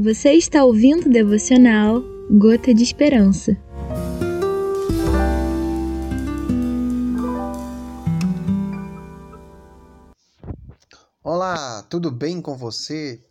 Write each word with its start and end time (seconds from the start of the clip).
Você 0.00 0.30
está 0.34 0.64
ouvindo 0.64 1.06
o 1.06 1.12
devocional 1.12 2.00
Gota 2.30 2.72
de 2.72 2.84
Esperança. 2.84 3.60
Olá, 11.20 11.82
tudo 11.90 12.12
bem 12.12 12.40
com 12.40 12.56
você? 12.56 13.26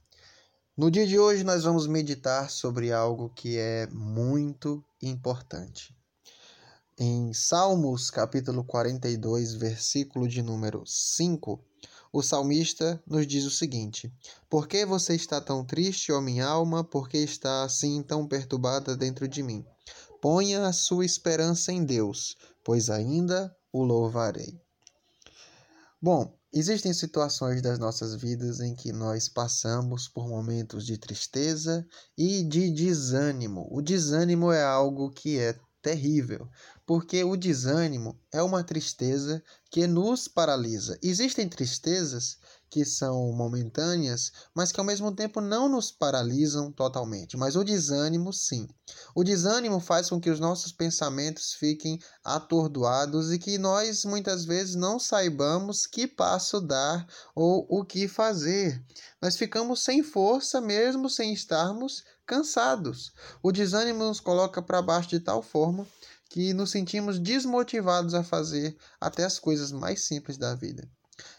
No 0.76 0.92
dia 0.92 1.08
de 1.08 1.18
hoje 1.18 1.46
nós 1.46 1.64
vamos 1.64 1.88
meditar 1.88 2.50
sobre 2.50 2.92
algo 2.92 3.30
que 3.30 3.58
é 3.58 3.88
muito 3.90 4.84
importante. 5.02 5.96
Em 7.00 7.32
Salmos, 7.32 8.12
capítulo 8.12 8.66
42, 8.66 9.54
versículo 9.54 10.28
de 10.28 10.42
número 10.42 10.84
5, 10.86 11.64
o 12.18 12.24
salmista 12.24 13.00
nos 13.06 13.28
diz 13.28 13.46
o 13.46 13.52
seguinte: 13.52 14.12
Por 14.50 14.68
que 14.68 14.84
você 14.86 15.14
está 15.14 15.40
tão 15.40 15.64
triste, 15.64 16.12
ó 16.12 16.20
minha 16.20 16.48
alma? 16.48 16.84
Por 16.84 17.08
que 17.08 17.20
está 17.20 17.64
assim 17.64 18.02
tão 18.02 18.28
perturbada 18.28 18.98
dentro 18.98 19.28
de 19.28 19.44
mim? 19.44 19.64
Ponha 20.20 20.66
a 20.66 20.74
sua 20.74 21.06
esperança 21.06 21.72
em 21.72 21.86
Deus, 21.86 22.36
pois 22.64 22.90
ainda 22.90 23.56
o 23.72 23.84
louvarei. 23.84 24.60
Bom, 26.02 26.36
existem 26.52 26.92
situações 26.92 27.62
das 27.62 27.78
nossas 27.78 28.16
vidas 28.16 28.62
em 28.62 28.74
que 28.74 28.92
nós 28.92 29.30
passamos 29.30 30.08
por 30.08 30.28
momentos 30.28 30.88
de 30.88 30.98
tristeza 30.98 31.86
e 32.18 32.44
de 32.44 32.72
desânimo. 32.72 33.68
O 33.70 33.80
desânimo 33.80 34.52
é 34.52 34.64
algo 34.64 35.12
que 35.12 35.38
é 35.38 35.56
terrível, 35.88 36.50
porque 36.86 37.24
o 37.24 37.38
desânimo 37.38 38.20
é 38.30 38.44
uma 38.44 38.62
tristeza 38.62 39.42
que 39.72 39.88
nos 39.88 40.28
paralisa. 40.28 41.00
Existem 41.02 41.48
tristezas 41.48 42.38
que 42.70 42.84
são 42.84 43.32
momentâneas, 43.32 44.34
mas 44.54 44.70
que 44.70 44.82
ao 44.82 44.86
mesmo 44.86 45.14
tempo 45.14 45.40
não 45.40 45.70
nos 45.70 45.90
paralisam 45.90 46.74
totalmente. 46.74 47.38
Mas 47.38 47.56
o 47.56 47.64
desânimo, 47.64 48.34
sim. 48.34 48.68
O 49.16 49.24
desânimo 49.24 49.80
faz 49.80 50.10
com 50.10 50.20
que 50.20 50.30
os 50.30 50.42
nossos 50.42 50.74
pensamentos 50.74 51.54
fiquem 51.54 52.00
atordoados 52.22 53.32
e 53.32 53.40
que 53.40 53.58
nós 53.58 54.04
muitas 54.04 54.44
vezes 54.44 54.76
não 54.76 55.00
saibamos 55.00 55.86
que 55.86 56.06
passo 56.06 56.60
dar 56.60 57.08
ou 57.34 57.66
o 57.70 57.86
que 57.86 58.10
fazer. 58.10 58.84
Nós 59.22 59.38
ficamos 59.38 59.82
sem 59.86 60.04
força 60.04 60.60
mesmo 60.60 61.10
sem 61.10 61.32
estarmos 61.32 62.04
cansados. 62.28 63.14
O 63.42 63.52
desânimo 63.52 64.04
nos 64.04 64.20
coloca 64.20 64.62
para 64.62 64.82
baixo 64.82 65.10
de 65.10 65.20
tal 65.22 65.42
forma 65.42 65.88
que 66.30 66.54
nos 66.54 66.72
sentimos 66.72 67.18
desmotivados 67.18 68.14
a 68.14 68.24
fazer 68.24 68.78
até 69.00 69.24
as 69.24 69.40
coisas 69.40 69.72
mais 69.72 70.04
simples 70.04 70.38
da 70.38 70.54
vida. 70.54 70.88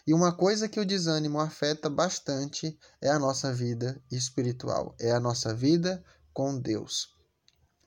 E 0.05 0.13
uma 0.13 0.33
coisa 0.33 0.67
que 0.67 0.79
o 0.79 0.85
desânimo 0.85 1.39
afeta 1.39 1.89
bastante 1.89 2.77
é 2.99 3.09
a 3.09 3.19
nossa 3.19 3.53
vida 3.53 4.01
espiritual, 4.11 4.95
é 4.99 5.11
a 5.11 5.19
nossa 5.19 5.53
vida 5.53 6.03
com 6.33 6.59
Deus. 6.59 7.15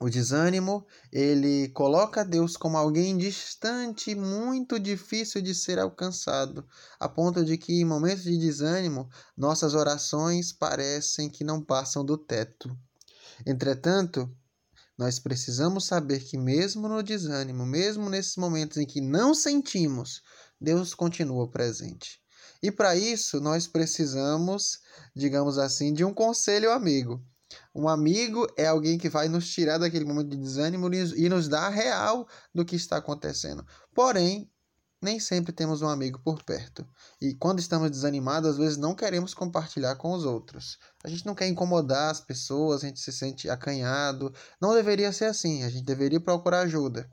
O 0.02 0.10
desânimo, 0.10 0.84
ele 1.12 1.68
coloca 1.68 2.24
Deus 2.24 2.56
como 2.56 2.76
alguém 2.76 3.16
distante, 3.16 4.16
muito 4.16 4.76
difícil 4.80 5.40
de 5.40 5.54
ser 5.54 5.78
alcançado, 5.78 6.66
a 6.98 7.08
ponto 7.08 7.44
de 7.44 7.56
que 7.56 7.80
em 7.80 7.84
momentos 7.84 8.24
de 8.24 8.36
desânimo, 8.36 9.08
nossas 9.36 9.74
orações 9.74 10.52
parecem 10.52 11.30
que 11.30 11.44
não 11.44 11.62
passam 11.62 12.04
do 12.04 12.18
teto. 12.18 12.76
Entretanto, 13.46 14.30
nós 14.98 15.18
precisamos 15.18 15.86
saber 15.86 16.20
que, 16.20 16.36
mesmo 16.38 16.88
no 16.88 17.02
desânimo, 17.02 17.64
mesmo 17.64 18.08
nesses 18.08 18.36
momentos 18.36 18.76
em 18.76 18.86
que 18.86 19.00
não 19.00 19.34
sentimos, 19.34 20.22
Deus 20.60 20.94
continua 20.94 21.50
presente. 21.50 22.20
E 22.62 22.70
para 22.70 22.94
isso, 22.94 23.40
nós 23.40 23.66
precisamos, 23.66 24.78
digamos 25.16 25.58
assim, 25.58 25.92
de 25.92 26.04
um 26.04 26.14
conselho 26.14 26.70
amigo. 26.70 27.24
Um 27.74 27.88
amigo 27.88 28.46
é 28.56 28.66
alguém 28.66 28.98
que 28.98 29.08
vai 29.08 29.28
nos 29.28 29.50
tirar 29.50 29.78
daquele 29.78 30.04
momento 30.04 30.30
de 30.30 30.36
desânimo 30.36 30.88
e 30.94 31.28
nos 31.28 31.48
dar 31.48 31.66
a 31.66 31.70
real 31.70 32.26
do 32.54 32.64
que 32.64 32.76
está 32.76 32.98
acontecendo. 32.98 33.64
Porém, 33.94 34.50
nem 35.02 35.18
sempre 35.18 35.52
temos 35.52 35.82
um 35.82 35.88
amigo 35.88 36.20
por 36.20 36.42
perto. 36.44 36.86
E 37.20 37.34
quando 37.34 37.58
estamos 37.58 37.90
desanimados, 37.90 38.50
às 38.50 38.56
vezes 38.56 38.78
não 38.78 38.94
queremos 38.94 39.34
compartilhar 39.34 39.96
com 39.96 40.12
os 40.12 40.24
outros. 40.24 40.78
A 41.02 41.08
gente 41.08 41.26
não 41.26 41.34
quer 41.34 41.48
incomodar 41.48 42.10
as 42.10 42.20
pessoas, 42.20 42.84
a 42.84 42.86
gente 42.86 43.00
se 43.00 43.12
sente 43.12 43.50
acanhado. 43.50 44.32
Não 44.60 44.72
deveria 44.74 45.12
ser 45.12 45.24
assim, 45.24 45.64
a 45.64 45.68
gente 45.68 45.84
deveria 45.84 46.20
procurar 46.20 46.60
ajuda. 46.60 47.10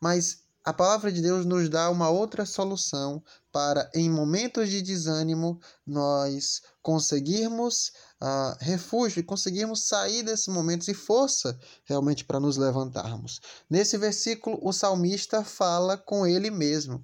Mas 0.00 0.45
a 0.66 0.72
palavra 0.72 1.12
de 1.12 1.22
Deus 1.22 1.46
nos 1.46 1.68
dá 1.68 1.88
uma 1.88 2.10
outra 2.10 2.44
solução 2.44 3.22
para, 3.52 3.88
em 3.94 4.10
momentos 4.10 4.68
de 4.68 4.82
desânimo, 4.82 5.60
nós 5.86 6.60
conseguirmos 6.82 7.92
uh, 8.20 8.56
refúgio 8.58 9.20
e 9.20 9.22
conseguirmos 9.22 9.86
sair 9.86 10.24
desses 10.24 10.48
momentos 10.48 10.88
e 10.88 10.94
força 10.94 11.56
realmente 11.84 12.24
para 12.24 12.40
nos 12.40 12.56
levantarmos. 12.56 13.40
Nesse 13.70 13.96
versículo, 13.96 14.58
o 14.60 14.72
salmista 14.72 15.44
fala 15.44 15.96
com 15.96 16.26
ele 16.26 16.50
mesmo. 16.50 17.00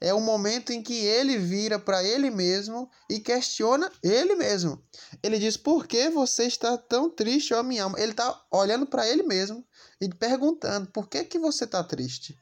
É 0.00 0.14
o 0.14 0.20
momento 0.20 0.72
em 0.72 0.82
que 0.82 0.94
ele 0.94 1.36
vira 1.36 1.78
para 1.78 2.02
ele 2.02 2.30
mesmo 2.30 2.90
e 3.10 3.20
questiona 3.20 3.92
ele 4.02 4.36
mesmo. 4.36 4.82
Ele 5.22 5.38
diz: 5.38 5.58
Por 5.58 5.86
que 5.86 6.08
você 6.08 6.44
está 6.44 6.78
tão 6.78 7.10
triste, 7.10 7.52
ó 7.52 7.62
minha 7.62 7.84
alma? 7.84 8.00
Ele 8.00 8.12
está 8.12 8.42
olhando 8.50 8.86
para 8.86 9.06
ele 9.06 9.22
mesmo 9.22 9.62
e 10.00 10.08
perguntando: 10.08 10.90
Por 10.90 11.10
que, 11.10 11.24
que 11.24 11.38
você 11.38 11.64
está 11.64 11.84
triste? 11.84 12.34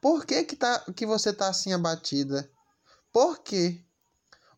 Por 0.00 0.24
que, 0.26 0.44
que, 0.44 0.56
tá, 0.56 0.84
que 0.94 1.06
você 1.06 1.30
está 1.30 1.48
assim 1.48 1.72
abatida? 1.72 2.50
Por 3.12 3.38
quê? 3.38 3.80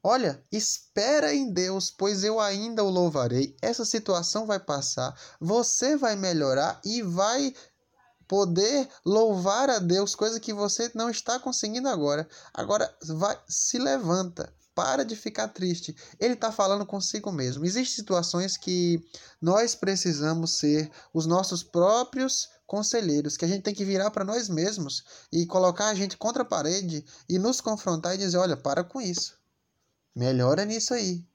Olha, 0.03 0.45
espera 0.53 1.35
em 1.35 1.51
Deus, 1.51 1.91
pois 1.91 2.25
eu 2.25 2.39
ainda 2.39 2.85
o 2.85 2.91
louvarei. 2.91 3.57
Essa 3.63 3.85
situação 3.85 4.47
vai 4.47 4.61
passar, 4.61 5.19
você 5.41 5.97
vai 5.97 6.15
melhorar 6.15 6.79
e 6.85 7.03
vai 7.03 7.55
poder 8.29 8.89
louvar 9.05 9.71
a 9.71 9.79
Deus, 9.79 10.15
coisa 10.15 10.39
que 10.41 10.53
você 10.53 10.91
não 10.95 11.09
está 11.09 11.39
conseguindo 11.39 11.89
agora. 11.89 12.29
Agora 12.53 12.95
vai, 13.03 13.39
se 13.49 13.79
levanta, 13.79 14.53
para 14.75 15.05
de 15.05 15.15
ficar 15.15 15.49
triste. 15.49 15.97
Ele 16.19 16.35
está 16.35 16.51
falando 16.51 16.85
consigo 16.85 17.31
mesmo. 17.31 17.65
Existem 17.65 17.97
situações 17.97 18.57
que 18.57 19.03
nós 19.41 19.75
precisamos 19.75 20.59
ser 20.59 20.91
os 21.13 21.27
nossos 21.27 21.63
próprios 21.63 22.49
conselheiros, 22.67 23.37
que 23.37 23.45
a 23.45 23.49
gente 23.49 23.63
tem 23.63 23.75
que 23.75 23.85
virar 23.85 24.11
para 24.11 24.25
nós 24.25 24.49
mesmos 24.49 25.05
e 25.33 25.47
colocar 25.47 25.89
a 25.89 25.95
gente 25.95 26.17
contra 26.17 26.43
a 26.43 26.47
parede 26.47 27.05
e 27.29 27.39
nos 27.39 27.61
confrontar 27.61 28.15
e 28.15 28.19
dizer: 28.19 28.39
olha, 28.39 28.57
para 28.57 28.85
com 28.85 29.01
isso. 29.01 29.39
Melhora 30.15 30.65
nisso 30.65 30.95
aí. 30.95 31.27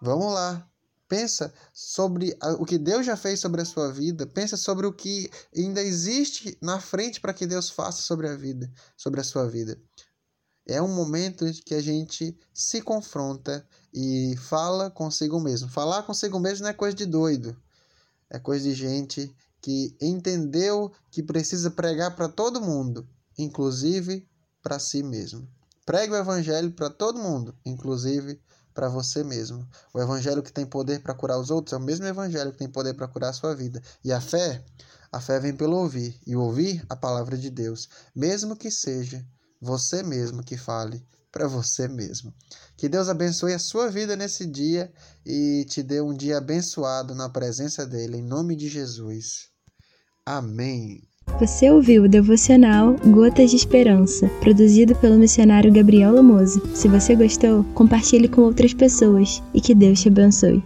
Vamos 0.00 0.32
lá. 0.32 0.66
Pensa 1.08 1.54
sobre 1.72 2.36
o 2.58 2.64
que 2.64 2.78
Deus 2.78 3.06
já 3.06 3.16
fez 3.16 3.38
sobre 3.38 3.60
a 3.60 3.64
sua 3.64 3.92
vida. 3.92 4.26
Pensa 4.26 4.56
sobre 4.56 4.86
o 4.86 4.92
que 4.92 5.30
ainda 5.56 5.80
existe 5.80 6.58
na 6.60 6.80
frente 6.80 7.20
para 7.20 7.32
que 7.32 7.46
Deus 7.46 7.70
faça 7.70 8.02
sobre 8.02 8.28
a 8.28 8.34
vida, 8.34 8.70
sobre 8.96 9.20
a 9.20 9.24
sua 9.24 9.48
vida. 9.48 9.80
É 10.66 10.82
um 10.82 10.92
momento 10.92 11.44
que 11.64 11.74
a 11.76 11.80
gente 11.80 12.36
se 12.52 12.80
confronta 12.82 13.64
e 13.94 14.36
fala 14.36 14.90
consigo 14.90 15.38
mesmo. 15.38 15.68
Falar 15.68 16.02
consigo 16.02 16.40
mesmo 16.40 16.64
não 16.64 16.70
é 16.70 16.74
coisa 16.74 16.96
de 16.96 17.06
doido. 17.06 17.56
É 18.28 18.40
coisa 18.40 18.64
de 18.68 18.74
gente 18.74 19.32
que 19.66 19.96
entendeu 20.00 20.92
que 21.10 21.20
precisa 21.20 21.72
pregar 21.72 22.14
para 22.14 22.28
todo 22.28 22.60
mundo, 22.60 23.04
inclusive 23.36 24.24
para 24.62 24.78
si 24.78 25.02
mesmo. 25.02 25.44
Pregue 25.84 26.12
o 26.12 26.16
evangelho 26.16 26.70
para 26.70 26.88
todo 26.88 27.18
mundo, 27.18 27.52
inclusive 27.64 28.40
para 28.72 28.88
você 28.88 29.24
mesmo. 29.24 29.68
O 29.92 30.00
evangelho 30.00 30.40
que 30.40 30.52
tem 30.52 30.64
poder 30.64 31.02
para 31.02 31.14
curar 31.14 31.40
os 31.40 31.50
outros 31.50 31.72
é 31.72 31.76
o 31.78 31.84
mesmo 31.84 32.06
evangelho 32.06 32.52
que 32.52 32.58
tem 32.58 32.68
poder 32.68 32.94
para 32.94 33.08
curar 33.08 33.30
a 33.30 33.32
sua 33.32 33.56
vida. 33.56 33.82
E 34.04 34.12
a 34.12 34.20
fé, 34.20 34.64
a 35.10 35.20
fé 35.20 35.40
vem 35.40 35.56
pelo 35.56 35.78
ouvir, 35.78 36.16
e 36.24 36.36
ouvir 36.36 36.86
a 36.88 36.94
palavra 36.94 37.36
de 37.36 37.50
Deus, 37.50 37.88
mesmo 38.14 38.54
que 38.54 38.70
seja 38.70 39.26
você 39.60 40.00
mesmo 40.00 40.44
que 40.44 40.56
fale 40.56 41.04
para 41.32 41.48
você 41.48 41.88
mesmo. 41.88 42.32
Que 42.76 42.88
Deus 42.88 43.08
abençoe 43.08 43.52
a 43.52 43.58
sua 43.58 43.90
vida 43.90 44.14
nesse 44.14 44.46
dia 44.46 44.92
e 45.24 45.66
te 45.68 45.82
dê 45.82 46.00
um 46.00 46.14
dia 46.14 46.38
abençoado 46.38 47.16
na 47.16 47.28
presença 47.28 47.84
dele, 47.84 48.18
em 48.18 48.22
nome 48.22 48.54
de 48.54 48.68
Jesus. 48.68 49.55
Amém. 50.26 51.00
Você 51.38 51.70
ouviu 51.70 52.04
o 52.04 52.08
devocional 52.08 52.96
Gotas 53.06 53.50
de 53.50 53.56
Esperança, 53.56 54.28
produzido 54.40 54.94
pelo 54.96 55.18
missionário 55.18 55.72
Gabriel 55.72 56.12
Lamoso. 56.12 56.60
Se 56.74 56.88
você 56.88 57.14
gostou, 57.14 57.62
compartilhe 57.74 58.26
com 58.26 58.40
outras 58.40 58.74
pessoas 58.74 59.40
e 59.54 59.60
que 59.60 59.74
Deus 59.74 60.00
te 60.00 60.08
abençoe. 60.08 60.62